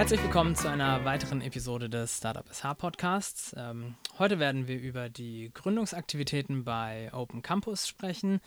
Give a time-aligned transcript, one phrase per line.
[0.00, 3.54] Herzlich willkommen zu einer weiteren Episode des Startup SH Podcasts.
[3.54, 8.40] Ähm, heute werden wir über die Gründungsaktivitäten bei Open Campus sprechen.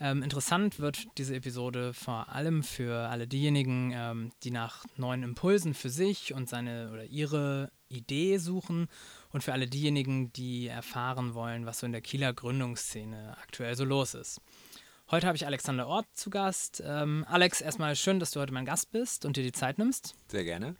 [0.00, 5.74] Ähm, interessant wird diese Episode vor allem für alle diejenigen, ähm, die nach neuen Impulsen
[5.74, 8.88] für sich und seine oder ihre Idee suchen
[9.30, 13.84] und für alle diejenigen, die erfahren wollen, was so in der Kieler Gründungsszene aktuell so
[13.84, 14.40] los ist.
[15.08, 16.82] Heute habe ich Alexander Ort zu Gast.
[16.84, 20.16] Ähm, Alex, erstmal schön, dass du heute mein Gast bist und dir die Zeit nimmst.
[20.26, 20.74] Sehr gerne.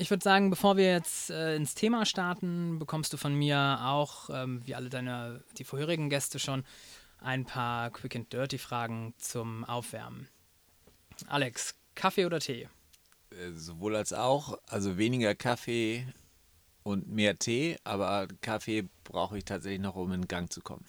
[0.00, 4.30] Ich würde sagen, bevor wir jetzt äh, ins Thema starten, bekommst du von mir auch,
[4.32, 6.64] ähm, wie alle deine, die vorherigen Gäste schon,
[7.20, 10.28] ein paar Quick and Dirty Fragen zum Aufwärmen.
[11.26, 12.68] Alex, Kaffee oder Tee?
[13.30, 16.06] Äh, sowohl als auch, also weniger Kaffee
[16.84, 20.84] und mehr Tee, aber Kaffee brauche ich tatsächlich noch, um in Gang zu kommen.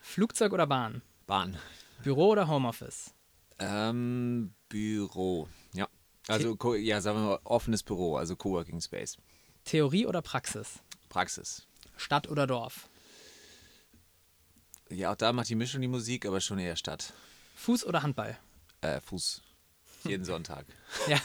[0.00, 1.02] Flugzeug oder Bahn?
[1.26, 1.58] Bahn.
[2.02, 3.12] Büro oder Homeoffice?
[3.58, 5.48] Ähm, Büro.
[6.28, 9.16] Also, ja, sagen wir mal, offenes Büro, also Coworking Space.
[9.64, 10.80] Theorie oder Praxis?
[11.08, 11.66] Praxis.
[11.96, 12.88] Stadt oder Dorf?
[14.88, 17.12] Ja, auch da macht die Mischung die Musik, aber schon eher Stadt.
[17.56, 18.38] Fuß oder Handball?
[18.82, 19.42] Äh, Fuß.
[20.04, 20.66] Jeden Sonntag.
[21.08, 21.18] Ja.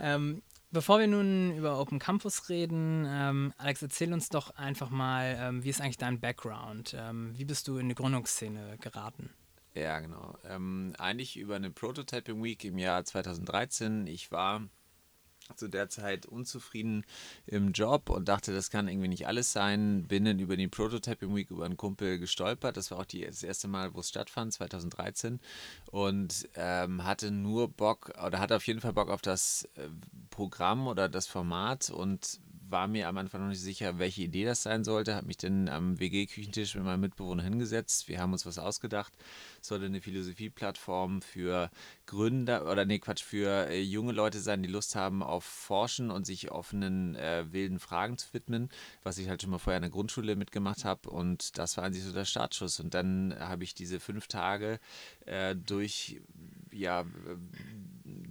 [0.00, 5.36] ähm, bevor wir nun über Open Campus reden, ähm, Alex, erzähl uns doch einfach mal,
[5.38, 6.94] ähm, wie ist eigentlich dein Background?
[6.98, 9.30] Ähm, wie bist du in die Gründungsszene geraten?
[9.74, 10.38] Ja, genau.
[10.44, 14.06] Ähm, eigentlich über eine Prototyping Week im Jahr 2013.
[14.06, 14.62] Ich war
[15.56, 17.04] zu der Zeit unzufrieden
[17.46, 20.06] im Job und dachte, das kann irgendwie nicht alles sein.
[20.06, 22.76] Bin dann über die Prototyping Week über einen Kumpel gestolpert.
[22.76, 25.40] Das war auch die, das erste Mal, wo es stattfand, 2013.
[25.90, 29.88] Und ähm, hatte nur Bock oder hatte auf jeden Fall Bock auf das äh,
[30.30, 34.62] Programm oder das Format und war mir am Anfang noch nicht sicher, welche Idee das
[34.62, 35.14] sein sollte.
[35.14, 38.08] Habe mich dann am WG-Küchentisch mit meinem Mitbewohner hingesetzt.
[38.08, 39.12] Wir haben uns was ausgedacht.
[39.60, 41.70] Es sollte eine Philosophieplattform für
[42.06, 46.26] Gründer oder nee, Quatsch, für äh, junge Leute sein, die Lust haben auf Forschen und
[46.26, 48.68] sich offenen, äh, wilden Fragen zu widmen,
[49.02, 51.10] was ich halt schon mal vorher in der Grundschule mitgemacht habe.
[51.10, 52.80] Und das war eigentlich so der Startschuss.
[52.80, 54.78] Und dann habe ich diese fünf Tage
[55.26, 56.20] äh, durch,
[56.72, 57.04] ja,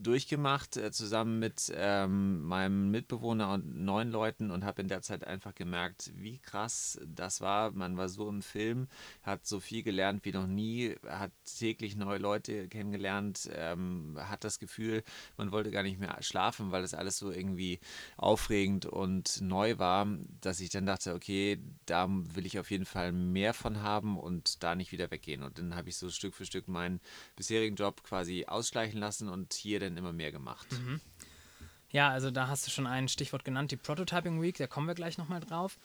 [0.03, 5.25] durchgemacht, äh, zusammen mit ähm, meinem Mitbewohner und neun Leuten und habe in der Zeit
[5.25, 7.72] einfach gemerkt, wie krass das war.
[7.72, 8.88] Man war so im Film,
[9.24, 14.59] hat so viel gelernt wie noch nie, hat täglich neue Leute kennengelernt, ähm, hat das
[14.59, 15.03] Gefühl,
[15.38, 17.80] man wollte gar nicht mehr schlafen, weil das alles so irgendwie
[18.18, 20.08] aufregend und neu war,
[20.41, 24.64] dass ich dann dachte, okay, da will ich auf jeden Fall mehr von haben und
[24.64, 25.44] da nicht wieder weggehen.
[25.44, 27.00] Und dann habe ich so Stück für Stück meinen
[27.35, 30.68] bisherigen Job quasi ausschleichen lassen und hier dann immer mehr gemacht.
[30.72, 31.02] Mhm.
[31.90, 34.96] Ja, also da hast du schon ein Stichwort genannt, die Prototyping Week, da kommen wir
[34.96, 35.78] gleich nochmal drauf.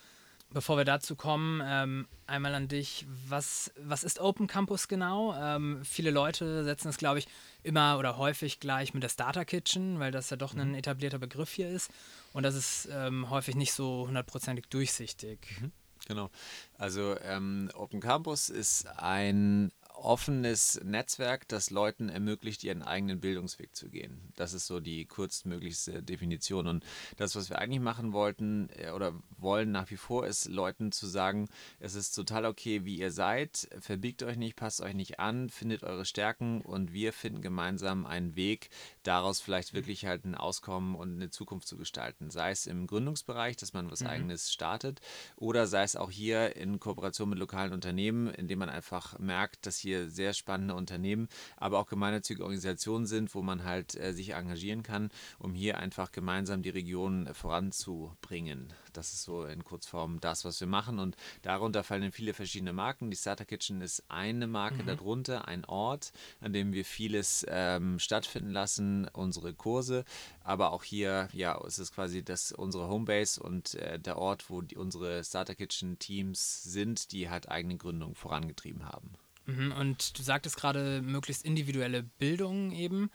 [0.51, 3.07] Bevor wir dazu kommen, ähm, einmal an dich.
[3.29, 5.35] Was, was ist Open Campus genau?
[5.39, 7.29] Ähm, viele Leute setzen es, glaube ich,
[7.63, 10.75] immer oder häufig gleich mit der Starter Kitchen, weil das ja doch ein mhm.
[10.77, 11.91] etablierter Begriff hier ist.
[12.33, 15.39] Und das ist ähm, häufig nicht so hundertprozentig durchsichtig.
[15.61, 15.73] Mhm.
[16.07, 16.31] Genau.
[16.79, 19.71] Also ähm, Open Campus ist ein
[20.05, 24.33] offenes Netzwerk, das Leuten ermöglicht, ihren eigenen Bildungsweg zu gehen.
[24.37, 26.67] Das ist so die kurzmöglichste Definition.
[26.67, 26.85] Und
[27.17, 31.07] das, was wir eigentlich machen wollten äh, oder wollen nach wie vor, ist Leuten zu
[31.07, 31.49] sagen,
[31.81, 35.83] es ist total okay, wie ihr seid, verbiegt euch nicht, passt euch nicht an, findet
[35.83, 38.71] eure Stärken und wir finden gemeinsam einen Weg,
[39.09, 42.31] daraus vielleicht wirklich halt ein Auskommen und eine Zukunft zu gestalten.
[42.31, 44.09] Sei es im Gründungsbereich, dass man was mhm.
[44.09, 45.01] eigenes startet,
[45.37, 49.79] oder sei es auch hier in Kooperation mit lokalen Unternehmen, indem man einfach merkt, dass
[49.79, 54.83] hier sehr spannende Unternehmen, aber auch gemeinnützige Organisationen sind, wo man halt äh, sich engagieren
[54.83, 58.75] kann, um hier einfach gemeinsam die Region voranzubringen.
[58.99, 63.13] Das ist so in Kurzform das, was wir machen und darunter fallen viele verschiedene Marken.
[63.13, 64.87] Die Starter Kitchen ist eine Marke mhm.
[64.87, 70.05] darunter, ein Ort, an dem wir vieles ähm, stattfinden lassen, unsere Kurse,
[70.43, 74.63] aber auch hier, ja, es ist quasi das, unsere Homebase und äh, der Ort, wo
[74.63, 79.13] die, unsere Starter Kitchen Teams sind, die halt eigene Gründung vorangetrieben haben.
[79.47, 83.11] Mhm, und du sagtest gerade möglichst individuelle Bildung eben.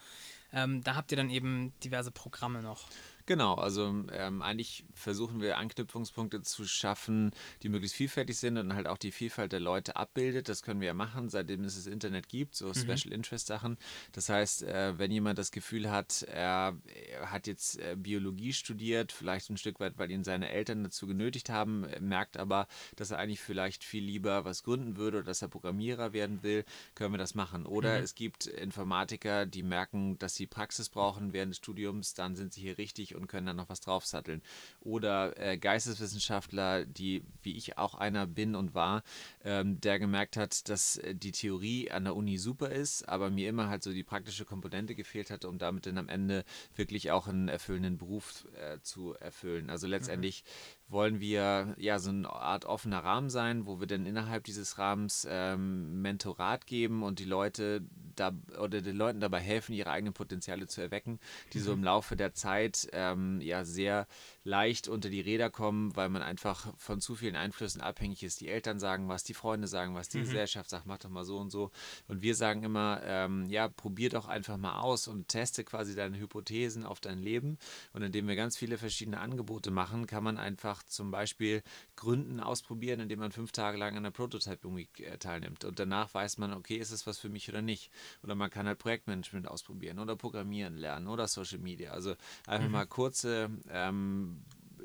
[0.54, 2.88] Ähm, da habt ihr dann eben diverse Programme noch.
[3.26, 7.32] Genau, also ähm, eigentlich versuchen wir Anknüpfungspunkte zu schaffen,
[7.62, 10.50] die möglichst vielfältig sind und halt auch die Vielfalt der Leute abbildet.
[10.50, 12.74] Das können wir ja machen, seitdem es das Internet gibt, so mhm.
[12.74, 13.78] Special Interest Sachen.
[14.12, 16.78] Das heißt, äh, wenn jemand das Gefühl hat, er,
[17.10, 21.08] er hat jetzt äh, Biologie studiert, vielleicht ein Stück weit, weil ihn seine Eltern dazu
[21.08, 22.68] genötigt haben, merkt aber,
[22.98, 26.66] dass er eigentlich vielleicht viel lieber was gründen würde oder dass er Programmierer werden will,
[26.94, 27.66] können wir das machen.
[27.66, 28.04] Oder mhm.
[28.04, 32.62] es gibt Informatiker, die merken, dass sie Praxis brauchen während des Studiums, dann sind sie
[32.62, 34.42] hier richtig und können dann noch was draufsatteln.
[34.82, 39.04] Oder äh, Geisteswissenschaftler, die, wie ich auch einer bin und war,
[39.44, 43.50] ähm, der gemerkt hat, dass äh, die Theorie an der Uni super ist, aber mir
[43.50, 46.44] immer halt so die praktische Komponente gefehlt hat, um damit dann am Ende
[46.76, 49.70] wirklich auch einen erfüllenden Beruf äh, zu erfüllen.
[49.70, 54.06] Also letztendlich mhm wollen wir ja so eine Art offener Rahmen sein, wo wir dann
[54.06, 57.82] innerhalb dieses Rahmens ähm, Mentorat geben und die Leute
[58.16, 61.20] da oder den Leuten dabei helfen, ihre eigenen Potenziale zu erwecken,
[61.54, 61.64] die mhm.
[61.64, 64.08] so im Laufe der Zeit ähm, ja sehr
[64.44, 68.42] leicht unter die Räder kommen, weil man einfach von zu vielen Einflüssen abhängig ist.
[68.42, 70.24] Die Eltern sagen was, die Freunde sagen was, die mhm.
[70.24, 71.72] Gesellschaft sagt, mach doch mal so und so.
[72.08, 76.20] Und wir sagen immer, ähm, ja, probier doch einfach mal aus und teste quasi deine
[76.20, 77.58] Hypothesen auf dein Leben.
[77.94, 81.64] Und indem wir ganz viele verschiedene Angebote machen, kann man einfach zum Beispiel
[81.96, 85.64] Gründen ausprobieren, indem man fünf Tage lang an der Prototyping Week äh, teilnimmt.
[85.64, 87.92] Und danach weiß man, okay, ist es was für mich oder nicht.
[88.24, 91.92] Oder man kann halt Projektmanagement ausprobieren oder Programmieren lernen oder Social Media.
[91.92, 92.74] Also einfach mhm.
[92.74, 94.33] mal kurze ähm,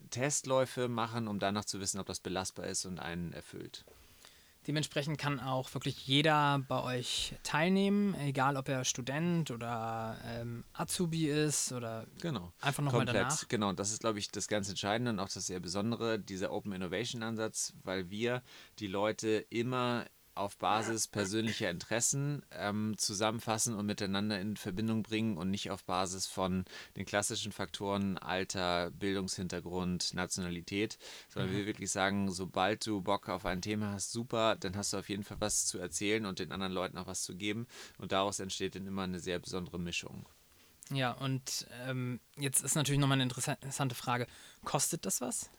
[0.09, 3.85] Testläufe machen, um danach zu wissen, ob das belastbar ist und einen erfüllt.
[4.69, 11.27] Dementsprechend kann auch wirklich jeder bei euch teilnehmen, egal ob er Student oder ähm, Azubi
[11.27, 12.53] ist oder genau.
[12.61, 13.49] einfach nochmal danach.
[13.49, 16.73] Genau, das ist, glaube ich, das ganz Entscheidende und auch das sehr Besondere, dieser Open
[16.73, 18.43] Innovation Ansatz, weil wir
[18.79, 20.05] die Leute immer
[20.39, 26.27] auf Basis persönlicher Interessen ähm, zusammenfassen und miteinander in Verbindung bringen und nicht auf Basis
[26.27, 26.65] von
[26.97, 30.99] den klassischen Faktoren Alter, Bildungshintergrund, Nationalität,
[31.29, 31.57] sondern mhm.
[31.59, 35.09] wir wirklich sagen, sobald du Bock auf ein Thema hast, super, dann hast du auf
[35.09, 37.67] jeden Fall was zu erzählen und den anderen Leuten auch was zu geben
[37.99, 40.29] und daraus entsteht dann immer eine sehr besondere Mischung.
[40.91, 44.27] Ja, und ähm, jetzt ist natürlich nochmal eine interessante Frage.
[44.65, 45.51] Kostet das was?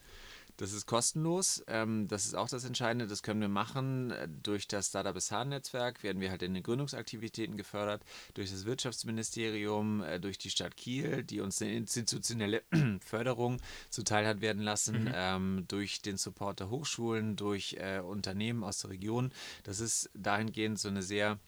[0.60, 1.64] Das ist kostenlos.
[1.68, 3.08] Ähm, das ist auch das Entscheidende.
[3.08, 4.12] Das können wir machen.
[4.12, 8.04] Äh, durch das Startup SH-Netzwerk werden wir halt in den Gründungsaktivitäten gefördert.
[8.34, 12.62] Durch das Wirtschaftsministerium, äh, durch die Stadt Kiel, die uns eine institutionelle
[13.00, 15.06] Förderung zuteil hat werden lassen.
[15.06, 15.12] Mhm.
[15.14, 19.32] Ähm, durch den Support der Hochschulen, durch äh, Unternehmen aus der Region.
[19.64, 21.40] Das ist dahingehend so eine sehr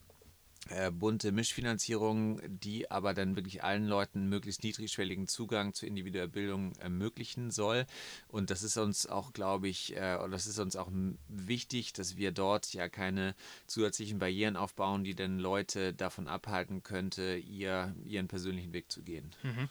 [0.70, 6.76] äh, bunte Mischfinanzierung, die aber dann wirklich allen Leuten möglichst niedrigschwelligen Zugang zu individueller Bildung
[6.78, 7.86] ermöglichen soll.
[8.28, 10.90] Und das ist uns auch, glaube ich, äh, das ist uns auch
[11.28, 13.36] wichtig, dass wir dort ja keine
[13.66, 19.32] zusätzlichen Barrieren aufbauen, die dann Leute davon abhalten könnte, ihr, ihren persönlichen Weg zu gehen.
[19.42, 19.70] Mhm.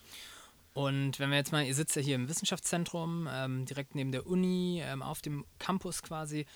[0.72, 4.26] Und wenn wir jetzt mal, ihr sitzt ja hier im Wissenschaftszentrum, ähm, direkt neben der
[4.26, 6.46] Uni, ähm, auf dem Campus quasi.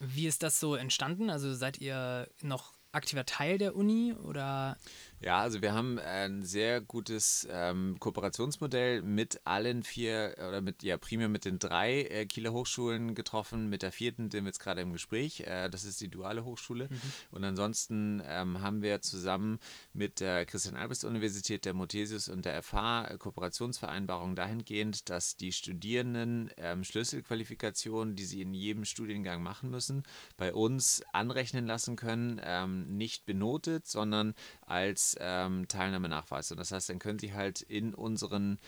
[0.00, 1.28] Wie ist das so entstanden?
[1.28, 4.76] Also seid ihr noch aktiver Teil der Uni oder?
[5.20, 10.96] Ja, also wir haben ein sehr gutes ähm, Kooperationsmodell mit allen vier oder mit, ja,
[10.96, 13.68] primär mit den drei äh, Kieler Hochschulen getroffen.
[13.68, 15.40] Mit der vierten sind wir jetzt gerade im Gespräch.
[15.40, 16.88] Äh, das ist die Duale Hochschule.
[16.88, 17.00] Mhm.
[17.32, 19.58] Und ansonsten ähm, haben wir zusammen
[19.92, 26.84] mit der Christian-Albrecht-Universität, der Mothesius und der FH äh, Kooperationsvereinbarungen dahingehend, dass die Studierenden ähm,
[26.84, 30.04] Schlüsselqualifikationen, die sie in jedem Studiengang machen müssen,
[30.36, 36.50] bei uns anrechnen lassen können, ähm, nicht benotet, sondern als ähm, Teilnahmenachweis.
[36.50, 38.58] Und das heißt, dann können Sie halt in unseren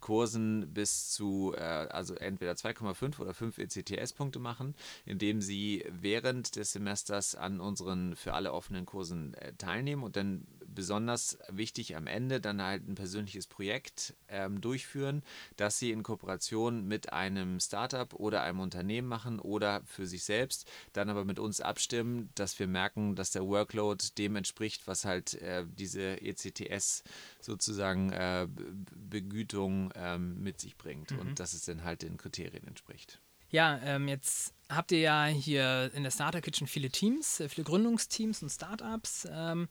[0.00, 4.74] Kursen bis zu, äh, also entweder 2,5 oder 5 ECTS-Punkte machen,
[5.04, 10.46] indem Sie während des Semesters an unseren für alle offenen Kursen äh, teilnehmen und dann
[10.74, 15.22] besonders wichtig am Ende dann halt ein persönliches Projekt ähm, durchführen,
[15.56, 20.68] das Sie in Kooperation mit einem Startup oder einem Unternehmen machen oder für sich selbst,
[20.92, 25.34] dann aber mit uns abstimmen, dass wir merken, dass der Workload dem entspricht, was halt
[25.34, 27.04] äh, diese ECTS
[27.40, 28.46] sozusagen äh,
[28.94, 31.18] Begütung ähm, mit sich bringt mhm.
[31.20, 33.20] und dass es dann halt den Kriterien entspricht.
[33.54, 37.64] Ja, ähm, jetzt habt ihr ja hier in der Starter Kitchen viele Teams, äh, viele
[37.64, 39.28] Gründungsteams und Startups.
[39.30, 39.68] Ähm,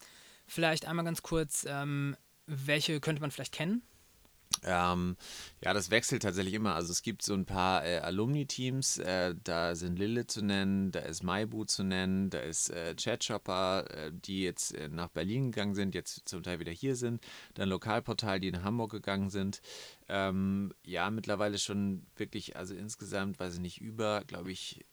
[0.53, 3.81] vielleicht einmal ganz kurz, ähm, welche könnte man vielleicht kennen?
[4.65, 5.17] Ähm,
[5.63, 6.75] ja, das wechselt tatsächlich immer.
[6.75, 10.99] Also es gibt so ein paar äh, Alumni-Teams, äh, da sind Lille zu nennen, da
[10.99, 15.75] ist Maibu zu nennen, da ist äh, Chatshopper, äh, die jetzt äh, nach Berlin gegangen
[15.75, 19.61] sind, jetzt zum Teil wieder hier sind, dann Lokalportal, die nach Hamburg gegangen sind.
[20.07, 24.85] Ähm, ja, mittlerweile schon wirklich, also insgesamt, weiß ich nicht, über, glaube ich,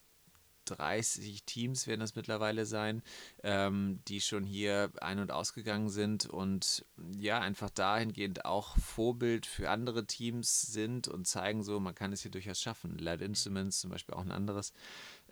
[0.77, 3.03] 30 Teams werden das mittlerweile sein,
[3.43, 6.85] ähm, die schon hier ein- und ausgegangen sind und
[7.19, 12.23] ja, einfach dahingehend auch Vorbild für andere Teams sind und zeigen so, man kann es
[12.23, 12.99] hier durchaus schaffen.
[12.99, 14.73] Light Instruments zum Beispiel auch ein anderes.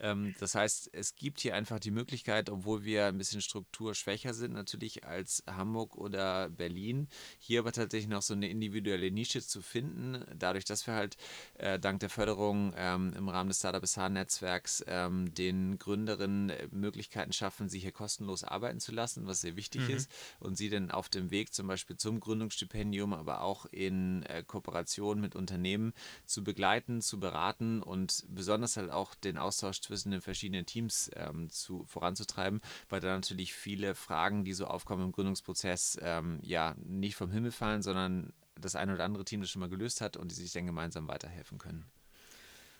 [0.01, 4.53] Ähm, das heißt, es gibt hier einfach die Möglichkeit, obwohl wir ein bisschen strukturschwächer sind,
[4.53, 10.25] natürlich als Hamburg oder Berlin, hier aber tatsächlich noch so eine individuelle Nische zu finden,
[10.35, 11.17] dadurch, dass wir halt
[11.55, 17.69] äh, dank der Förderung ähm, im Rahmen des Startup SH-Netzwerks ähm, den Gründerinnen Möglichkeiten schaffen,
[17.69, 19.95] sie hier kostenlos arbeiten zu lassen, was sehr wichtig mhm.
[19.95, 24.43] ist, und sie dann auf dem Weg zum Beispiel zum Gründungsstipendium, aber auch in äh,
[24.47, 25.93] Kooperation mit Unternehmen
[26.27, 31.51] zu begleiten, zu beraten und besonders halt auch den Austausch zwischen den verschiedenen Teams ähm,
[31.51, 37.17] zu, voranzutreiben, weil da natürlich viele Fragen, die so aufkommen im Gründungsprozess, ähm, ja, nicht
[37.17, 40.31] vom Himmel fallen, sondern das eine oder andere Team das schon mal gelöst hat und
[40.31, 41.87] die sich dann gemeinsam weiterhelfen können.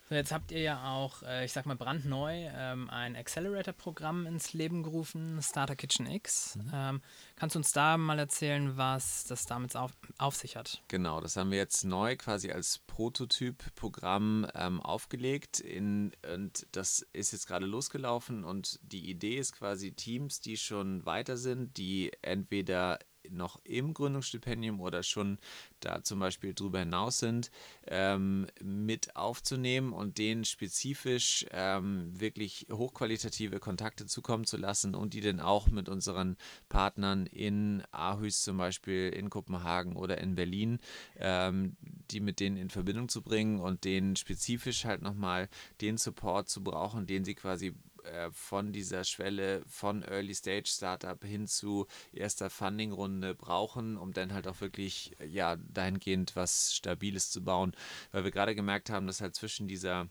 [0.09, 4.55] So, jetzt habt ihr ja auch, äh, ich sag mal brandneu, ähm, ein Accelerator-Programm ins
[4.55, 6.57] Leben gerufen, Starter Kitchen X.
[6.57, 6.71] Mhm.
[6.73, 7.03] Ähm,
[7.37, 10.83] kannst du uns da mal erzählen, was das damit auf, auf, sich hat?
[10.89, 17.33] Genau, das haben wir jetzt neu quasi als Prototyp-Programm ähm, aufgelegt in, und das ist
[17.33, 22.99] jetzt gerade losgelaufen und die Idee ist quasi Teams, die schon weiter sind, die entweder
[23.31, 25.39] noch im Gründungsstipendium oder schon
[25.81, 27.51] da zum Beispiel drüber hinaus sind,
[27.87, 35.21] ähm, mit aufzunehmen und denen spezifisch ähm, wirklich hochqualitative Kontakte zukommen zu lassen und die
[35.21, 36.37] dann auch mit unseren
[36.69, 40.79] Partnern in Aarhus zum Beispiel, in Kopenhagen oder in Berlin,
[41.19, 41.77] ähm,
[42.11, 45.49] die mit denen in Verbindung zu bringen und denen spezifisch halt nochmal
[45.81, 47.75] den Support zu brauchen, den sie quasi
[48.05, 54.33] äh, von dieser Schwelle von Early Stage Startup hin zu erster Funding-Runde brauchen, um dann
[54.33, 57.73] halt auch wirklich ja dahingehend was Stabiles zu bauen.
[58.13, 60.09] Weil wir gerade gemerkt haben, dass halt zwischen dieser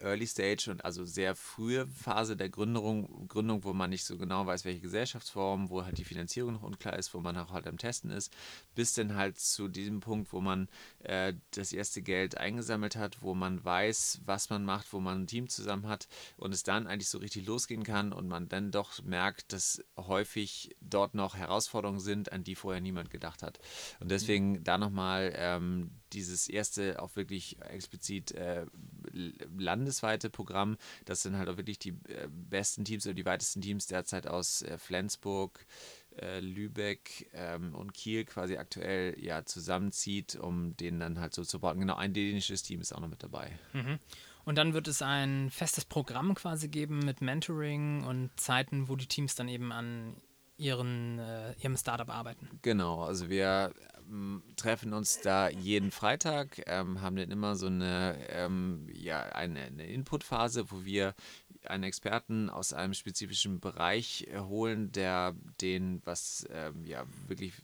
[0.00, 4.46] Early Stage und also sehr frühe Phase der Gründung, Gründung, wo man nicht so genau
[4.46, 7.78] weiß, welche Gesellschaftsform, wo halt die Finanzierung noch unklar ist, wo man auch halt am
[7.78, 8.34] Testen ist,
[8.74, 10.68] bis dann halt zu diesem Punkt, wo man
[11.00, 15.26] äh, das erste Geld eingesammelt hat, wo man weiß, was man macht, wo man ein
[15.26, 19.02] Team zusammen hat und es dann eigentlich so richtig losgehen kann und man dann doch
[19.02, 23.60] merkt, dass häufig dort noch Herausforderungen sind, an die vorher niemand gedacht hat.
[24.00, 24.64] Und deswegen mhm.
[24.64, 28.66] da nochmal ähm, dieses erste auch wirklich explizit äh,
[29.74, 30.76] landesweite Programm.
[31.04, 34.62] Das sind halt auch wirklich die äh, besten Teams oder die weitesten Teams derzeit aus
[34.62, 35.66] äh, Flensburg,
[36.16, 41.52] äh, Lübeck ähm, und Kiel quasi aktuell ja zusammenzieht, um denen dann halt so zu
[41.52, 41.80] supporten.
[41.80, 43.58] Genau, ein dänisches Team ist auch noch mit dabei.
[43.72, 43.98] Mhm.
[44.44, 49.06] Und dann wird es ein festes Programm quasi geben mit Mentoring und Zeiten, wo die
[49.06, 50.16] Teams dann eben an
[50.56, 52.60] ihren, äh, ihrem Startup arbeiten.
[52.62, 53.72] Genau, also wir
[54.56, 59.86] treffen uns da jeden Freitag, ähm, haben dann immer so eine, ähm, ja, eine, eine
[59.86, 61.14] Inputphase, wo wir
[61.64, 67.54] einen Experten aus einem spezifischen Bereich holen, der den was ähm, ja wirklich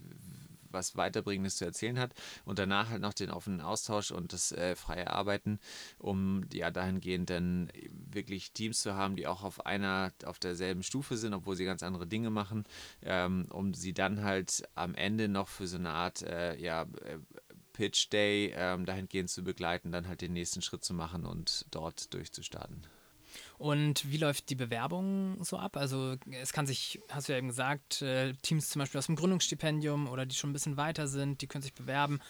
[0.71, 4.75] was Weiterbringendes zu erzählen hat und danach halt noch den offenen Austausch und das äh,
[4.77, 5.59] freie Arbeiten,
[5.99, 11.17] um ja dahingehend dann wirklich Teams zu haben, die auch auf einer, auf derselben Stufe
[11.17, 12.65] sind, obwohl sie ganz andere Dinge machen,
[13.03, 17.19] ähm, um sie dann halt am Ende noch für so eine Art äh, ja, äh,
[17.73, 22.13] Pitch Day ähm, dahingehend zu begleiten, dann halt den nächsten Schritt zu machen und dort
[22.13, 22.87] durchzustarten.
[23.61, 25.77] Und wie läuft die Bewerbung so ab?
[25.77, 29.17] Also es kann sich, hast du ja eben gesagt, äh, Teams zum Beispiel aus dem
[29.17, 32.21] Gründungsstipendium oder die schon ein bisschen weiter sind, die können sich bewerben.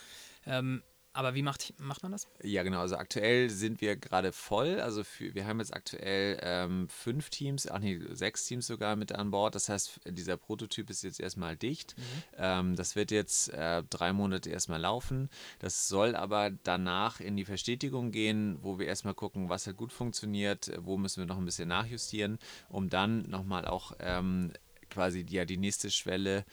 [0.44, 0.82] Ähm,
[1.12, 2.28] aber wie macht, macht man das?
[2.42, 2.80] Ja, genau.
[2.80, 4.80] Also aktuell sind wir gerade voll.
[4.80, 9.12] Also für, wir haben jetzt aktuell ähm, fünf Teams, ach nee, sechs Teams sogar mit
[9.12, 9.54] an Bord.
[9.54, 11.96] Das heißt, dieser Prototyp ist jetzt erstmal dicht.
[11.96, 12.02] Mhm.
[12.38, 15.30] Ähm, das wird jetzt äh, drei Monate erstmal laufen.
[15.58, 19.92] Das soll aber danach in die Verstetigung gehen, wo wir erstmal gucken, was hat gut
[19.92, 22.38] funktioniert, wo müssen wir noch ein bisschen nachjustieren,
[22.68, 24.52] um dann nochmal auch ähm,
[24.90, 26.44] quasi ja, die nächste Schwelle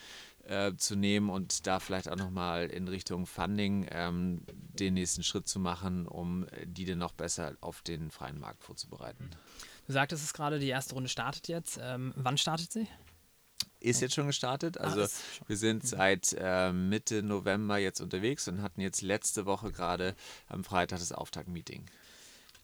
[0.48, 5.48] äh, zu nehmen und da vielleicht auch nochmal in Richtung Funding ähm, den nächsten Schritt
[5.48, 9.30] zu machen, um die dann noch besser auf den freien Markt vorzubereiten.
[9.88, 11.80] Du sagtest es gerade, die erste Runde startet jetzt.
[11.82, 12.88] Ähm, wann startet sie?
[13.80, 14.80] Ist jetzt schon gestartet.
[14.80, 15.48] Ah, also ah, schon.
[15.48, 20.16] wir sind seit äh, Mitte November jetzt unterwegs und hatten jetzt letzte Woche gerade
[20.48, 21.86] am Freitag das Auftaktmeeting.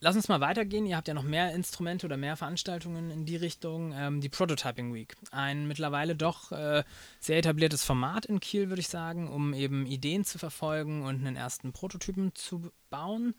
[0.03, 0.85] Lass uns mal weitergehen.
[0.85, 3.93] Ihr habt ja noch mehr Instrumente oder mehr Veranstaltungen in die Richtung.
[3.95, 5.15] Ähm, die Prototyping Week.
[5.31, 6.83] Ein mittlerweile doch äh,
[7.21, 11.37] sehr etabliertes Format in Kiel, würde ich sagen, um eben Ideen zu verfolgen und einen
[11.37, 13.33] ersten Prototypen zu bauen.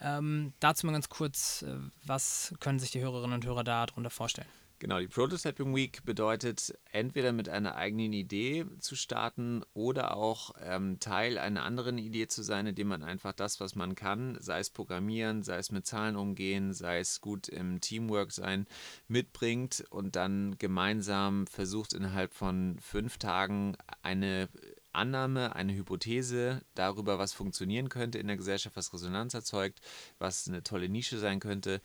[0.00, 1.76] Ähm, dazu mal ganz kurz, äh,
[2.06, 4.48] was können sich die Hörerinnen und Hörer darunter vorstellen?
[4.80, 10.98] Genau, die Prototyping Week bedeutet, entweder mit einer eigenen Idee zu starten oder auch ähm,
[11.00, 14.70] Teil einer anderen Idee zu sein, indem man einfach das, was man kann, sei es
[14.70, 18.66] Programmieren, sei es mit Zahlen umgehen, sei es gut im Teamwork sein,
[19.06, 24.48] mitbringt und dann gemeinsam versucht innerhalb von fünf Tagen eine
[24.92, 29.82] Annahme, eine Hypothese darüber, was funktionieren könnte in der Gesellschaft, was Resonanz erzeugt,
[30.18, 31.82] was eine tolle Nische sein könnte,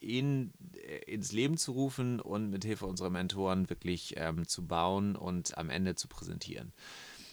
[0.00, 5.16] in, äh, ins Leben zu rufen und mit Hilfe unserer Mentoren wirklich ähm, zu bauen
[5.16, 6.72] und am Ende zu präsentieren.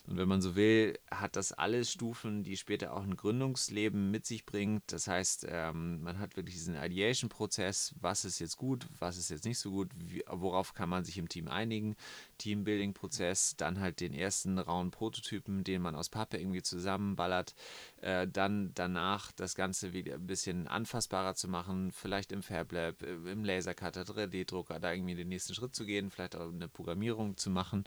[0.05, 4.25] Und wenn man so will, hat das alles Stufen, die später auch ein Gründungsleben mit
[4.25, 4.83] sich bringt.
[4.87, 9.45] Das heißt, ähm, man hat wirklich diesen Ideation-Prozess, was ist jetzt gut, was ist jetzt
[9.45, 11.95] nicht so gut, wie, worauf kann man sich im Team einigen,
[12.37, 17.55] Teambuilding-Prozess, dann halt den ersten rauen Prototypen, den man aus Pappe irgendwie zusammenballert,
[18.03, 23.31] äh, dann danach das Ganze wieder ein bisschen anfassbarer zu machen, vielleicht im FabLab, äh,
[23.31, 27.49] im Lasercutter, 3D-Drucker, da irgendwie den nächsten Schritt zu gehen, vielleicht auch eine Programmierung zu
[27.49, 27.85] machen,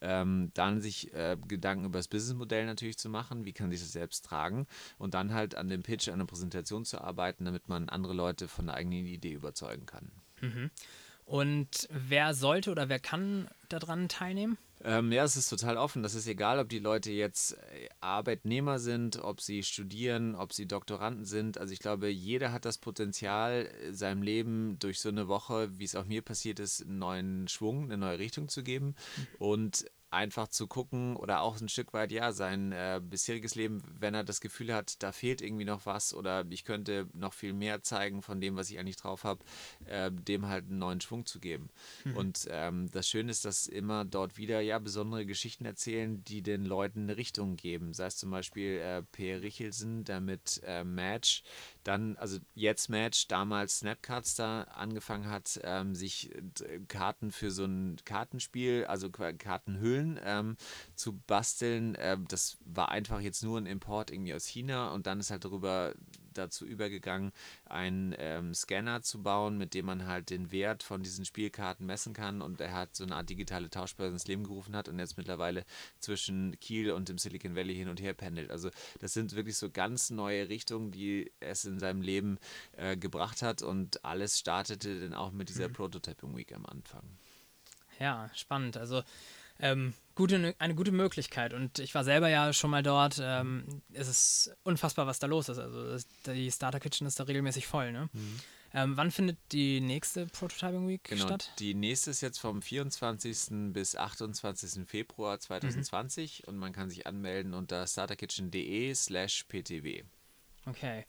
[0.00, 3.92] ähm, dann sich äh, Gedanken über das Businessmodell natürlich zu machen, wie kann sich das
[3.92, 7.90] selbst tragen und dann halt an dem Pitch, an der Präsentation zu arbeiten, damit man
[7.90, 10.10] andere Leute von der eigenen Idee überzeugen kann.
[10.40, 10.70] Mhm.
[11.26, 14.56] Und wer sollte oder wer kann daran teilnehmen?
[14.84, 16.02] Ähm, ja, es ist total offen.
[16.02, 20.66] Das ist egal, ob die Leute jetzt äh, Arbeitnehmer sind, ob sie studieren, ob sie
[20.66, 21.58] Doktoranden sind.
[21.58, 25.96] Also ich glaube, jeder hat das Potenzial, seinem Leben durch so eine Woche, wie es
[25.96, 28.86] auch mir passiert ist, einen neuen Schwung, eine neue Richtung zu geben.
[29.16, 29.26] Mhm.
[29.38, 34.14] Und einfach zu gucken oder auch ein Stück weit, ja, sein äh, bisheriges Leben, wenn
[34.14, 37.82] er das Gefühl hat, da fehlt irgendwie noch was oder ich könnte noch viel mehr
[37.82, 39.44] zeigen von dem, was ich eigentlich drauf habe,
[39.86, 41.68] äh, dem halt einen neuen Schwung zu geben.
[42.04, 42.16] Mhm.
[42.16, 46.64] Und ähm, das Schöne ist, dass immer dort wieder, ja, besondere Geschichten erzählen, die den
[46.64, 47.92] Leuten eine Richtung geben.
[47.92, 51.42] Sei es zum Beispiel äh, Per Richelsen, der mit äh, Match
[51.88, 57.64] dann, also jetzt Match, damals Snapcards da angefangen hat, ähm, sich äh, Karten für so
[57.64, 60.56] ein Kartenspiel, also Kartenhüllen ähm,
[60.94, 61.96] zu basteln.
[61.98, 65.46] Ähm, das war einfach jetzt nur ein Import irgendwie aus China und dann ist halt
[65.46, 65.94] darüber
[66.38, 67.32] dazu übergegangen,
[67.66, 72.14] einen ähm, Scanner zu bauen, mit dem man halt den Wert von diesen Spielkarten messen
[72.14, 72.40] kann.
[72.40, 75.64] Und er hat so eine Art digitale Tauschbörse ins Leben gerufen hat und jetzt mittlerweile
[75.98, 78.50] zwischen Kiel und dem Silicon Valley hin und her pendelt.
[78.50, 82.38] Also das sind wirklich so ganz neue Richtungen, die es in seinem Leben
[82.76, 85.74] äh, gebracht hat und alles startete dann auch mit dieser mhm.
[85.74, 87.02] Prototyping Week am Anfang.
[87.98, 88.76] Ja, spannend.
[88.76, 89.02] Also
[89.60, 91.54] ähm, gute, eine gute Möglichkeit.
[91.54, 93.20] Und ich war selber ja schon mal dort.
[93.22, 95.58] Ähm, es ist unfassbar, was da los ist.
[95.58, 97.92] Also das, die Starter Kitchen ist da regelmäßig voll.
[97.92, 98.08] Ne?
[98.12, 98.40] Mhm.
[98.74, 101.52] Ähm, wann findet die nächste Prototyping Week genau, statt?
[101.58, 103.72] Die nächste ist jetzt vom 24.
[103.72, 104.86] bis 28.
[104.86, 106.48] Februar 2020 mhm.
[106.48, 110.04] und man kann sich anmelden unter starterkitchen.de slash ptw.
[110.66, 111.06] Okay.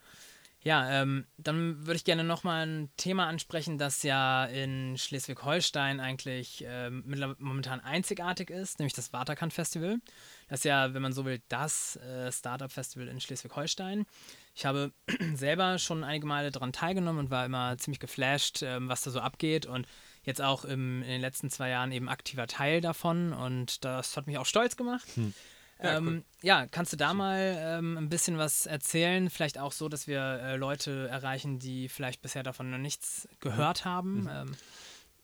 [0.62, 6.66] Ja, ähm, dann würde ich gerne nochmal ein Thema ansprechen, das ja in Schleswig-Holstein eigentlich
[6.68, 7.04] ähm,
[7.40, 10.00] momentan einzigartig ist, nämlich das Waterkant Festival.
[10.50, 14.06] Das ist ja, wenn man so will, das äh, Startup-Festival in Schleswig-Holstein.
[14.54, 14.92] Ich habe
[15.34, 19.22] selber schon einige Male daran teilgenommen und war immer ziemlich geflasht, ähm, was da so
[19.22, 19.88] abgeht und
[20.24, 24.28] jetzt auch im, in den letzten zwei Jahren eben aktiver Teil davon und das hat
[24.28, 25.08] mich auch stolz gemacht.
[25.16, 25.34] Hm.
[25.82, 26.24] Ja, ähm, cool.
[26.42, 29.30] ja, kannst du da mal ähm, ein bisschen was erzählen?
[29.30, 33.86] Vielleicht auch so, dass wir äh, Leute erreichen, die vielleicht bisher davon noch nichts gehört
[33.86, 33.90] mhm.
[33.90, 34.22] haben.
[34.22, 34.30] Mhm.
[34.30, 34.56] Ähm.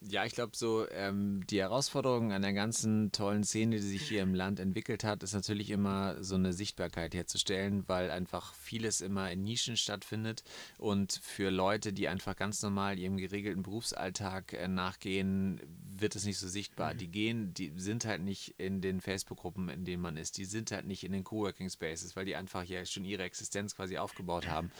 [0.07, 4.21] Ja, ich glaube, so ähm, die Herausforderung an der ganzen tollen Szene, die sich hier
[4.21, 9.31] im Land entwickelt hat, ist natürlich immer so eine Sichtbarkeit herzustellen, weil einfach vieles immer
[9.31, 10.43] in Nischen stattfindet
[10.77, 15.59] und für Leute, die einfach ganz normal ihrem geregelten Berufsalltag äh, nachgehen,
[15.99, 16.93] wird es nicht so sichtbar.
[16.93, 16.97] Mhm.
[16.97, 20.37] Die gehen, die sind halt nicht in den Facebook-Gruppen, in denen man ist.
[20.37, 23.75] Die sind halt nicht in den Coworking Spaces, weil die einfach ja schon ihre Existenz
[23.75, 24.71] quasi aufgebaut haben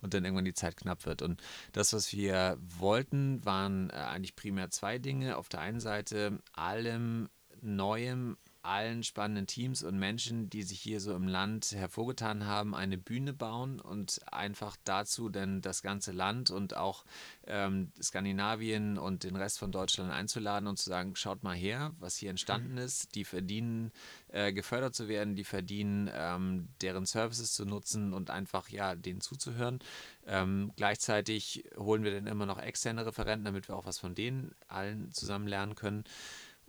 [0.00, 1.22] und dann irgendwann die Zeit knapp wird.
[1.22, 5.36] Und das, was wir wollten, waren äh, eigentlich primär zwei Dinge.
[5.36, 7.28] Auf der einen Seite allem
[7.60, 12.96] Neuem allen spannenden Teams und Menschen, die sich hier so im Land hervorgetan haben, eine
[12.96, 17.04] Bühne bauen und einfach dazu denn das ganze Land und auch
[17.46, 22.16] ähm, Skandinavien und den Rest von Deutschland einzuladen und zu sagen, schaut mal her, was
[22.16, 23.14] hier entstanden ist.
[23.16, 23.90] Die verdienen
[24.28, 29.20] äh, gefördert zu werden, die verdienen ähm, deren Services zu nutzen und einfach ja denen
[29.20, 29.80] zuzuhören.
[30.26, 34.54] Ähm, gleichzeitig holen wir dann immer noch externe Referenten, damit wir auch was von denen
[34.68, 36.04] allen zusammen lernen können.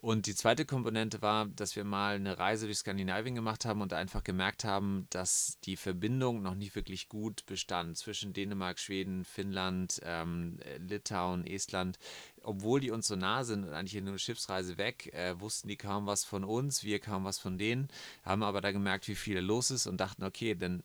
[0.04, 3.94] Und die zweite Komponente war, dass wir mal eine Reise durch Skandinavien gemacht haben und
[3.94, 10.02] einfach gemerkt haben, dass die Verbindung noch nicht wirklich gut bestand zwischen Dänemark, Schweden, Finnland,
[10.04, 12.00] ähm, Litauen, Estland
[12.43, 15.77] obwohl die uns so nah sind und eigentlich nur eine Schiffsreise weg, äh, wussten die
[15.77, 17.88] kaum was von uns, wir kaum was von denen,
[18.23, 20.82] haben aber da gemerkt, wie viel los ist und dachten, okay, dann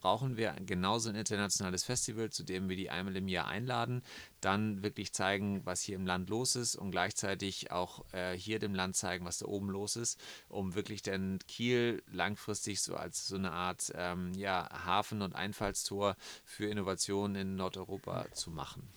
[0.00, 4.02] brauchen wir genauso ein internationales Festival, zu dem wir die einmal im Jahr einladen,
[4.40, 8.74] dann wirklich zeigen, was hier im Land los ist und gleichzeitig auch äh, hier dem
[8.74, 13.36] Land zeigen, was da oben los ist, um wirklich dann Kiel langfristig so als so
[13.36, 18.88] eine Art ähm, ja, Hafen und Einfallstor für Innovationen in Nordeuropa zu machen.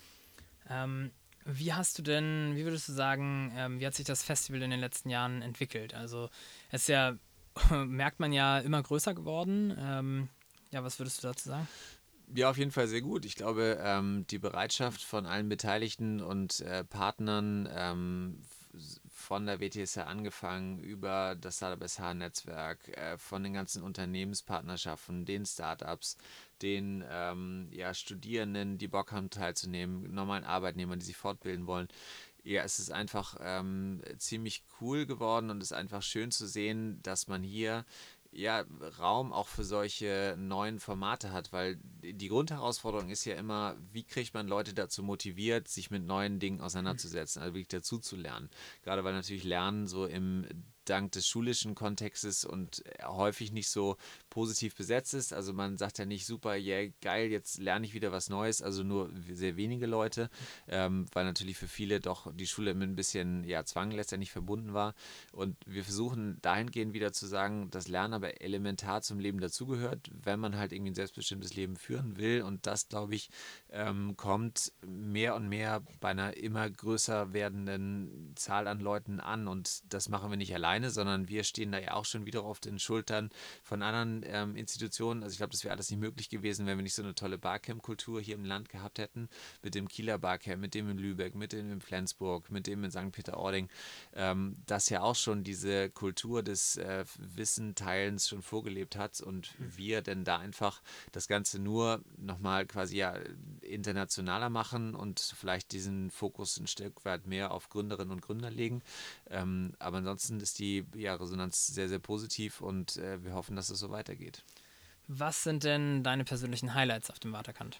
[0.69, 1.11] Ähm,
[1.45, 4.71] wie hast du denn, wie würdest du sagen, ähm, wie hat sich das Festival in
[4.71, 5.93] den letzten Jahren entwickelt?
[5.93, 6.29] Also
[6.69, 7.15] es ist ja,
[7.85, 9.75] merkt man ja, immer größer geworden.
[9.77, 10.29] Ähm,
[10.71, 11.67] ja, was würdest du dazu sagen?
[12.33, 13.23] Ja, auf jeden Fall sehr gut.
[13.25, 18.41] Ich glaube, ähm, die Bereitschaft von allen Beteiligten und äh, Partnern ähm,
[19.25, 26.17] von der WTS angefangen über das Startup SH-Netzwerk, äh, von den ganzen Unternehmenspartnerschaften, den Startups,
[26.61, 31.87] den ähm, ja, Studierenden, die Bock haben teilzunehmen, normalen Arbeitnehmern, die sich fortbilden wollen.
[32.43, 36.99] Ja, es ist einfach ähm, ziemlich cool geworden und es ist einfach schön zu sehen,
[37.01, 37.83] dass man hier
[38.35, 38.65] ja,
[38.99, 44.33] Raum auch für solche neuen Formate hat, weil die Grundherausforderung ist ja immer, wie kriegt
[44.33, 48.49] man Leute dazu motiviert, sich mit neuen Dingen auseinanderzusetzen, also wirklich dazu zu lernen.
[48.83, 50.45] Gerade weil natürlich Lernen so im
[50.85, 53.97] dank des schulischen Kontextes und häufig nicht so
[54.29, 55.33] positiv besetzt ist.
[55.33, 58.83] Also man sagt ja nicht super, yeah, geil, jetzt lerne ich wieder was Neues, also
[58.83, 60.29] nur sehr wenige Leute,
[60.67, 64.73] ähm, weil natürlich für viele doch die Schule mit ein bisschen ja, Zwang letztendlich verbunden
[64.73, 64.93] war.
[65.31, 70.39] Und wir versuchen dahingehend wieder zu sagen, dass Lernen aber elementar zum Leben dazugehört, wenn
[70.39, 72.41] man halt irgendwie ein selbstbestimmtes Leben führen will.
[72.41, 73.29] Und das, glaube ich,
[73.75, 79.47] ähm, kommt mehr und mehr bei einer immer größer werdenden Zahl an Leuten an.
[79.47, 82.43] Und das machen wir nicht allein alleine, sondern wir stehen da ja auch schon wieder
[82.43, 83.29] auf den Schultern
[83.63, 85.23] von anderen ähm, Institutionen.
[85.23, 87.37] Also ich glaube, das wäre alles nicht möglich gewesen, wenn wir nicht so eine tolle
[87.37, 89.29] Barcamp-Kultur hier im Land gehabt hätten.
[89.61, 92.91] Mit dem Kieler Barcamp, mit dem in Lübeck, mit dem in Flensburg, mit dem in
[92.91, 93.11] St.
[93.11, 93.69] Peter-Ording.
[94.13, 100.01] Ähm, das ja auch schon diese Kultur des äh, Wissenteilens schon vorgelebt hat und wir
[100.01, 103.15] denn da einfach das Ganze nur nochmal quasi ja
[103.65, 108.81] internationaler machen und vielleicht diesen Fokus ein Stück weit mehr auf Gründerinnen und Gründer legen.
[109.29, 113.69] Ähm, aber ansonsten ist die ja, Resonanz sehr, sehr positiv und äh, wir hoffen, dass
[113.69, 114.43] es so weitergeht.
[115.07, 117.79] Was sind denn deine persönlichen Highlights auf dem Waterkant?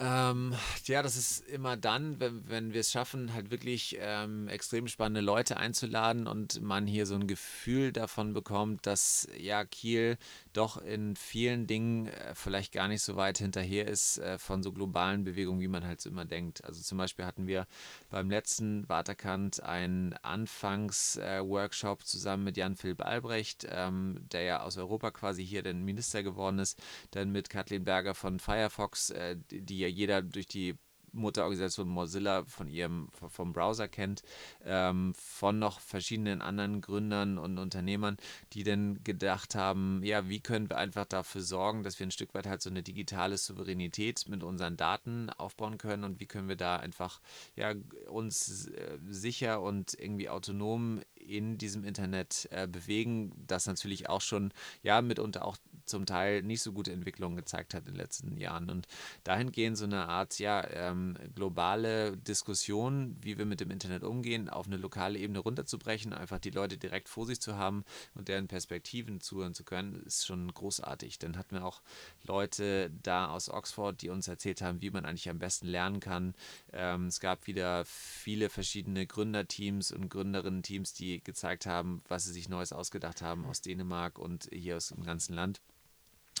[0.00, 0.54] Ähm,
[0.86, 5.20] ja, das ist immer dann, wenn, wenn wir es schaffen, halt wirklich ähm, extrem spannende
[5.20, 10.16] Leute einzuladen und man hier so ein Gefühl davon bekommt, dass ja Kiel
[10.52, 14.72] doch in vielen Dingen äh, vielleicht gar nicht so weit hinterher ist äh, von so
[14.72, 16.64] globalen Bewegungen, wie man halt so immer denkt.
[16.64, 17.66] Also zum Beispiel hatten wir
[18.10, 25.46] beim letzten Waterkant einen Anfangsworkshop zusammen mit Jan-Philipp Albrecht, ähm, der ja aus Europa quasi
[25.46, 26.78] hier den Minister geworden ist,
[27.12, 30.76] dann mit Kathleen Berger von Firefox, äh, die ja jeder durch die
[31.12, 34.22] Mutterorganisation Mozilla von ihrem vom Browser kennt,
[34.64, 38.16] ähm, von noch verschiedenen anderen Gründern und Unternehmern,
[38.52, 42.34] die dann gedacht haben, ja, wie können wir einfach dafür sorgen, dass wir ein Stück
[42.34, 46.56] weit halt so eine digitale Souveränität mit unseren Daten aufbauen können und wie können wir
[46.56, 47.20] da einfach
[47.56, 47.74] ja
[48.08, 54.52] uns äh, sicher und irgendwie autonom in diesem Internet äh, bewegen, das natürlich auch schon
[54.82, 58.70] ja mitunter auch zum Teil nicht so gute Entwicklungen gezeigt hat in den letzten Jahren.
[58.70, 58.86] Und
[59.24, 64.66] dahingehend so eine Art, ja, ähm, globale Diskussion, wie wir mit dem Internet umgehen, auf
[64.66, 69.20] eine lokale Ebene runterzubrechen, einfach die Leute direkt vor sich zu haben und deren Perspektiven
[69.20, 71.18] zuhören zu können, ist schon großartig.
[71.18, 71.82] Dann hatten wir auch
[72.24, 76.34] Leute da aus Oxford, die uns erzählt haben, wie man eigentlich am besten lernen kann.
[76.72, 82.48] Ähm, es gab wieder viele verschiedene Gründerteams und Gründerinnen-Teams, die gezeigt haben, was sie sich
[82.48, 85.60] Neues ausgedacht haben aus Dänemark und hier aus dem ganzen Land.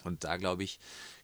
[0.04, 0.78] Und da glaube ich,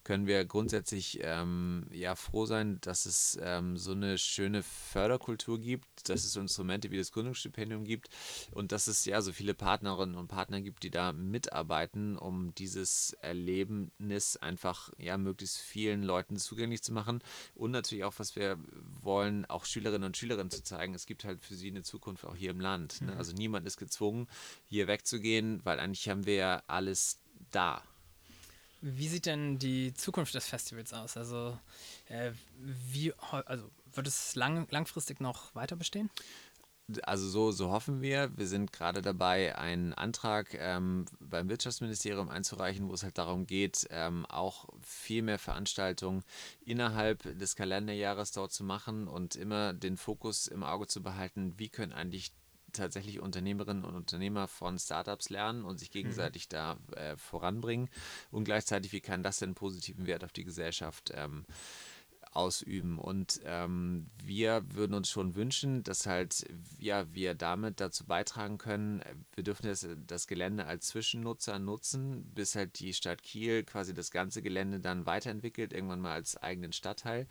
[0.08, 6.08] können wir grundsätzlich ähm, ja froh sein, dass es ähm, so eine schöne Förderkultur gibt,
[6.08, 8.08] dass es so Instrumente wie das Gründungsstipendium gibt
[8.52, 13.12] und dass es ja so viele Partnerinnen und Partner gibt, die da mitarbeiten, um dieses
[13.20, 17.22] Erlebnis einfach ja möglichst vielen Leuten zugänglich zu machen
[17.54, 18.56] und natürlich auch, was wir
[19.02, 20.94] wollen, auch Schülerinnen und Schülerinnen zu zeigen.
[20.94, 23.02] Es gibt halt für sie eine Zukunft auch hier im Land.
[23.02, 23.12] Ne?
[23.12, 23.18] Mhm.
[23.18, 24.26] Also niemand ist gezwungen,
[24.68, 27.18] hier wegzugehen, weil eigentlich haben wir ja alles
[27.50, 27.82] da.
[28.80, 31.16] Wie sieht denn die Zukunft des Festivals aus?
[31.16, 31.58] Also,
[32.08, 36.10] äh, wie, also wird es lang, langfristig noch weiter bestehen?
[37.02, 38.30] Also so, so hoffen wir.
[38.38, 43.86] Wir sind gerade dabei, einen Antrag ähm, beim Wirtschaftsministerium einzureichen, wo es halt darum geht,
[43.90, 46.24] ähm, auch viel mehr Veranstaltungen
[46.64, 51.68] innerhalb des Kalenderjahres dort zu machen und immer den Fokus im Auge zu behalten, wie
[51.68, 52.32] können eigentlich
[52.72, 56.50] tatsächlich Unternehmerinnen und Unternehmer von Startups lernen und sich gegenseitig mhm.
[56.50, 57.88] da äh, voranbringen
[58.30, 61.44] und gleichzeitig, wie kann das denn einen positiven Wert auf die Gesellschaft ähm,
[62.32, 62.98] ausüben.
[62.98, 66.46] Und ähm, wir würden uns schon wünschen, dass halt
[66.78, 69.02] ja, wir damit dazu beitragen können,
[69.34, 74.10] wir dürfen das, das Gelände als Zwischennutzer nutzen, bis halt die Stadt Kiel quasi das
[74.10, 77.26] ganze Gelände dann weiterentwickelt, irgendwann mal als eigenen Stadtteil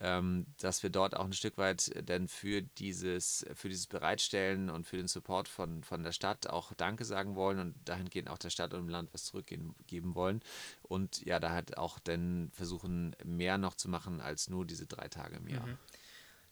[0.00, 4.96] dass wir dort auch ein Stück weit denn für dieses, für dieses Bereitstellen und für
[4.96, 8.74] den Support von, von der Stadt auch Danke sagen wollen und dahingehend auch der Stadt
[8.74, 10.40] und dem Land was zurückgeben wollen.
[10.82, 15.08] Und ja, da halt auch dann versuchen, mehr noch zu machen als nur diese drei
[15.08, 15.66] Tage im Jahr.
[15.66, 15.78] Mhm.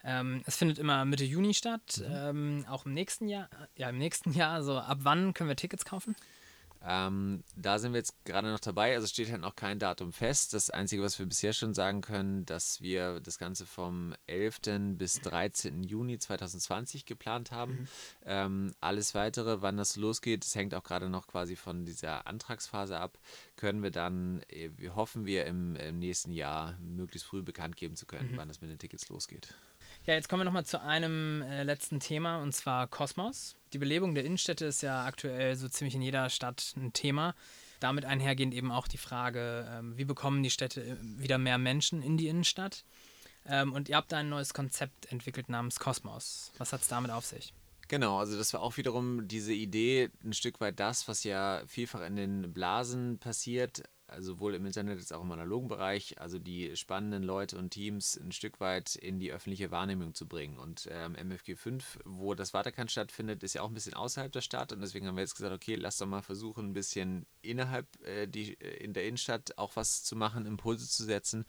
[0.03, 2.15] Ähm, es findet immer Mitte Juni statt, mhm.
[2.15, 3.49] ähm, auch im nächsten Jahr.
[3.77, 4.53] Ja, im nächsten Jahr.
[4.53, 6.17] Also ab wann können wir Tickets kaufen?
[6.89, 8.95] Ähm, da sind wir jetzt gerade noch dabei.
[8.95, 10.55] Also steht halt noch kein Datum fest.
[10.55, 14.61] Das Einzige, was wir bisher schon sagen können, dass wir das Ganze vom 11.
[14.97, 15.83] bis 13.
[15.83, 17.73] Juni 2020 geplant haben.
[17.73, 17.89] Mhm.
[18.25, 22.99] Ähm, alles weitere, wann das losgeht, das hängt auch gerade noch quasi von dieser Antragsphase
[22.99, 23.19] ab,
[23.57, 28.07] können wir dann, äh, hoffen wir, im, im, nächsten Jahr möglichst früh bekannt geben zu
[28.07, 28.37] können, mhm.
[28.37, 29.55] wann das mit den Tickets losgeht.
[30.07, 33.57] Ja, jetzt kommen wir nochmal zu einem äh, letzten Thema und zwar Kosmos.
[33.73, 37.35] Die Belebung der Innenstädte ist ja aktuell so ziemlich in jeder Stadt ein Thema.
[37.81, 42.03] Damit einhergehend eben auch die Frage, ähm, wie bekommen die Städte äh, wieder mehr Menschen
[42.03, 42.85] in die Innenstadt?
[43.47, 46.53] Ähm, und ihr habt da ein neues Konzept entwickelt namens Kosmos.
[46.57, 47.53] Was hat es damit auf sich?
[47.89, 52.03] Genau, also das war auch wiederum diese Idee, ein Stück weit das, was ja vielfach
[52.03, 53.83] in den Blasen passiert,
[54.19, 58.33] sowohl im Internet als auch im analogen Bereich, also die spannenden Leute und Teams ein
[58.33, 60.59] Stück weit in die öffentliche Wahrnehmung zu bringen.
[60.59, 64.41] Und ähm, MFG 5, wo das Waterkant stattfindet, ist ja auch ein bisschen außerhalb der
[64.41, 67.87] Stadt und deswegen haben wir jetzt gesagt, okay, lass doch mal versuchen, ein bisschen innerhalb
[68.05, 71.45] äh, die, äh, in der Innenstadt auch was zu machen, Impulse zu setzen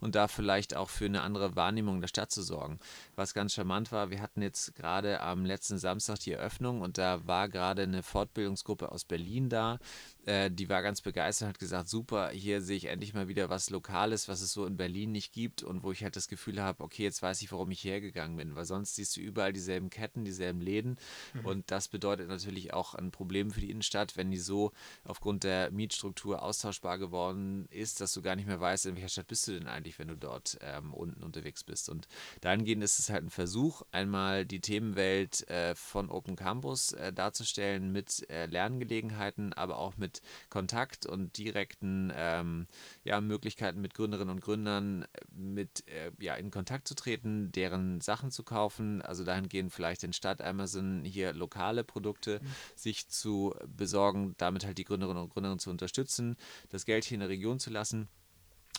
[0.00, 2.78] und da vielleicht auch für eine andere Wahrnehmung der Stadt zu sorgen.
[3.16, 7.26] Was ganz charmant war, wir hatten jetzt gerade am letzten Samstag die Eröffnung und da
[7.26, 9.78] war gerade eine Fortbildungsgruppe aus Berlin da,
[10.26, 13.48] äh, die war ganz begeistert und hat gesagt, super, hier sehe ich endlich mal wieder
[13.48, 16.62] was Lokales, was es so in Berlin nicht gibt und wo ich halt das Gefühl
[16.62, 19.52] habe, okay, jetzt weiß ich, warum ich hierher gegangen bin, weil sonst siehst du überall
[19.52, 20.96] dieselben Ketten, dieselben Läden
[21.34, 21.46] mhm.
[21.46, 24.72] und das bedeutet natürlich auch ein Problem für die Innenstadt, wenn die so
[25.04, 29.26] aufgrund der Mietstruktur austauschbar geworden ist, dass du gar nicht mehr weißt, in welcher Stadt
[29.28, 31.88] bist du denn eigentlich, wenn du dort ähm, unten unterwegs bist.
[31.88, 32.08] Und
[32.40, 37.92] dahingehend ist es halt ein Versuch, einmal die Themenwelt äh, von Open Campus äh, darzustellen
[37.92, 42.66] mit äh, Lerngelegenheiten, aber auch mit Kontakt und direkten ähm,
[43.04, 48.30] ja, Möglichkeiten mit Gründerinnen und Gründern mit äh, ja, in Kontakt zu treten, deren Sachen
[48.30, 49.02] zu kaufen.
[49.02, 52.46] Also dahingehend vielleicht in Stadt Amazon hier lokale Produkte mhm.
[52.76, 56.36] sich zu besorgen, damit halt die Gründerinnen und Gründer zu unterstützen,
[56.68, 58.08] das Geld hier in der Region zu lassen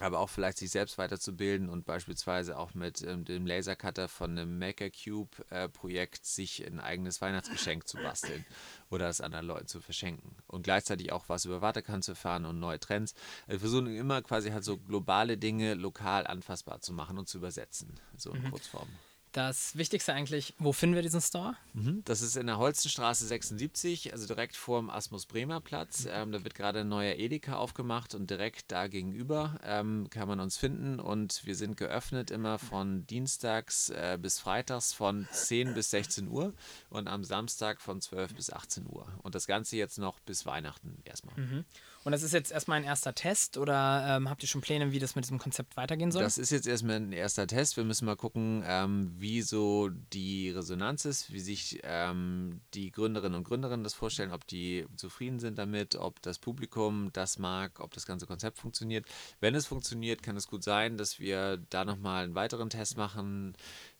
[0.01, 4.57] aber auch vielleicht sich selbst weiterzubilden und beispielsweise auch mit ähm, dem Lasercutter von einem
[4.59, 8.45] Maker Cube äh, Projekt sich ein eigenes Weihnachtsgeschenk zu basteln
[8.89, 12.59] oder es anderen Leuten zu verschenken und gleichzeitig auch was über Waterkant zu fahren und
[12.59, 13.13] neue Trends.
[13.47, 17.37] Also wir versuchen immer quasi halt so globale Dinge lokal anfassbar zu machen und zu
[17.37, 18.51] übersetzen, so in mhm.
[18.51, 18.89] Kurzform.
[19.31, 21.55] Das Wichtigste eigentlich, wo finden wir diesen Store?
[21.73, 26.03] Mhm, das ist in der Holzenstraße 76, also direkt vor dem Asmus Bremer Platz.
[26.03, 26.11] Mhm.
[26.13, 30.41] Ähm, da wird gerade ein neuer Edeka aufgemacht und direkt da gegenüber ähm, kann man
[30.41, 30.99] uns finden.
[30.99, 36.53] Und wir sind geöffnet immer von Dienstags äh, bis Freitags von 10 bis 16 Uhr
[36.89, 39.07] und am Samstag von 12 bis 18 Uhr.
[39.21, 41.35] Und das Ganze jetzt noch bis Weihnachten erstmal.
[41.37, 41.65] Mhm.
[42.03, 44.97] Und das ist jetzt erstmal ein erster Test oder ähm, habt ihr schon Pläne, wie
[44.97, 46.23] das mit diesem Konzept weitergehen soll?
[46.23, 47.77] Das ist jetzt erstmal ein erster Test.
[47.77, 53.37] Wir müssen mal gucken, ähm, wie so die Resonanz ist, wie sich ähm, die Gründerinnen
[53.37, 57.93] und Gründer das vorstellen, ob die zufrieden sind damit, ob das Publikum das mag, ob
[57.93, 59.05] das ganze Konzept funktioniert.
[59.39, 63.53] Wenn es funktioniert, kann es gut sein, dass wir da nochmal einen weiteren Test machen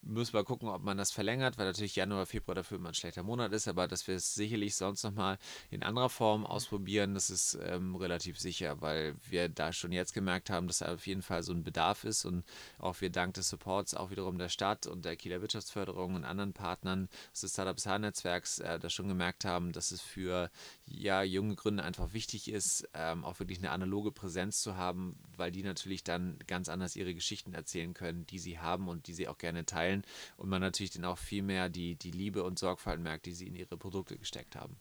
[0.04, 3.22] Müssen wir gucken, ob man das verlängert, weil natürlich Januar, Februar dafür immer ein schlechter
[3.22, 5.38] Monat ist, aber dass wir es sicherlich sonst nochmal
[5.70, 10.50] in anderer Form ausprobieren, das ist ähm, relativ sicher, weil wir da schon jetzt gemerkt
[10.50, 12.44] haben, dass auf jeden Fall so ein Bedarf ist und
[12.78, 16.52] auch wir dank des Supports auch wiederum der Stadt und der Kieler Wirtschaftsförderung und anderen
[16.52, 17.08] Partnern
[17.40, 20.50] des Startups H-Netzwerks äh, da schon gemerkt haben, dass es für
[20.94, 25.50] ja, junge Gründer einfach wichtig ist, ähm, auch wirklich eine analoge Präsenz zu haben, weil
[25.50, 29.28] die natürlich dann ganz anders ihre Geschichten erzählen können, die sie haben und die sie
[29.28, 30.04] auch gerne teilen
[30.36, 33.46] und man natürlich dann auch viel mehr die, die Liebe und Sorgfalt merkt, die sie
[33.46, 34.76] in ihre Produkte gesteckt haben.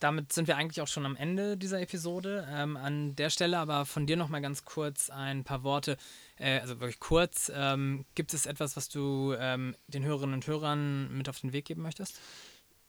[0.00, 2.48] Damit sind wir eigentlich auch schon am Ende dieser Episode.
[2.50, 5.98] Ähm, an der Stelle aber von dir noch mal ganz kurz ein paar Worte,
[6.38, 7.52] äh, also wirklich kurz.
[7.54, 11.66] Ähm, gibt es etwas, was du ähm, den Hörerinnen und Hörern mit auf den Weg
[11.66, 12.18] geben möchtest?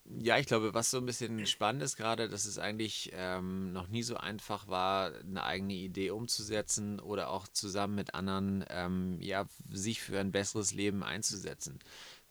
[0.05, 3.87] Ja, ich glaube, was so ein bisschen spannend ist gerade, dass es eigentlich ähm, noch
[3.87, 9.45] nie so einfach war, eine eigene Idee umzusetzen oder auch zusammen mit anderen ähm, ja,
[9.69, 11.79] sich für ein besseres Leben einzusetzen.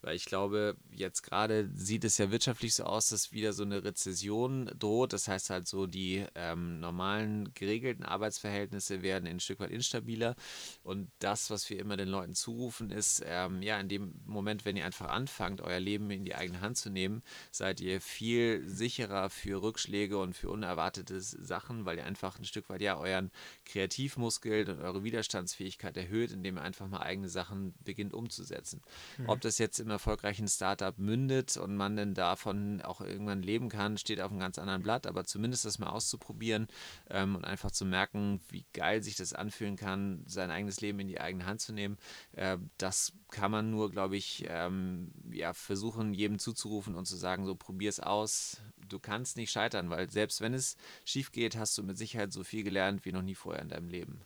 [0.03, 3.85] Weil ich glaube, jetzt gerade sieht es ja wirtschaftlich so aus, dass wieder so eine
[3.85, 5.13] Rezession droht.
[5.13, 10.37] Das heißt halt so, die ähm, normalen geregelten Arbeitsverhältnisse werden ein Stück weit instabiler.
[10.83, 14.77] Und das, was wir immer den Leuten zurufen, ist, ähm, ja, in dem Moment, wenn
[14.77, 19.29] ihr einfach anfangt, euer Leben in die eigene Hand zu nehmen, seid ihr viel sicherer
[19.31, 23.31] für Rückschläge und für unerwartete Sachen, weil ihr einfach ein Stück weit ja euren
[23.71, 28.83] Kreativmuskel und eure Widerstandsfähigkeit erhöht, indem ihr einfach mal eigene Sachen beginnt umzusetzen.
[29.19, 29.29] Mhm.
[29.29, 33.97] Ob das jetzt im erfolgreichen Startup mündet und man dann davon auch irgendwann leben kann,
[33.97, 36.69] steht auf einem ganz anderen Blatt, aber zumindest das mal auszuprobieren
[37.09, 41.09] ähm, und einfach zu merken, wie geil sich das anfühlen kann, sein eigenes Leben in
[41.09, 41.97] die eigene Hand zu nehmen,
[42.33, 47.47] äh, das kann man nur, glaube ich, ähm, ja, versuchen, jedem zuzurufen und zu sagen,
[47.47, 48.61] so probier es aus,
[48.93, 52.45] du kannst nicht scheitern, weil selbst wenn es schief geht, hast du mit Sicherheit so
[52.45, 54.21] viel gelernt wie noch nie vorher in deinem Leben.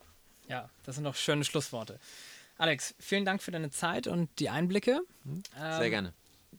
[0.48, 1.98] Ja, das sind doch schöne Schlussworte.
[2.59, 5.00] Alex, vielen Dank für deine Zeit und die Einblicke.
[5.24, 5.42] Hm?
[5.57, 6.12] Sehr ähm, gerne.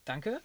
[0.03, 0.41] Danke.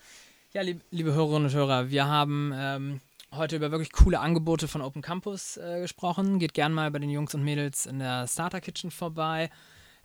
[0.53, 3.01] Ja, lieb, liebe Hörerinnen und Hörer, wir haben ähm,
[3.33, 6.39] heute über wirklich coole Angebote von Open Campus äh, gesprochen.
[6.39, 9.51] Geht gerne mal bei den Jungs und Mädels in der Starter Kitchen vorbei.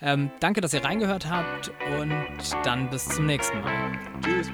[0.01, 2.11] Ähm, danke, dass ihr reingehört habt und
[2.63, 3.99] dann bis zum nächsten Mal.
[4.21, 4.49] Tschüss.